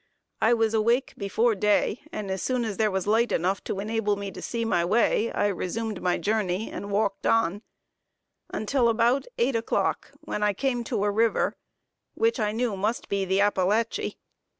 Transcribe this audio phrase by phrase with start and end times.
[0.41, 4.15] I was awake before day, and as soon as there was light enough to enable
[4.15, 7.61] me to see my way, I resumed my journey and walked on,
[8.51, 11.53] until about eight o'clock, when I came to a river,
[12.15, 14.17] which I knew must be the Appalachie.